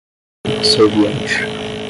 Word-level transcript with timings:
serviente 0.43 1.77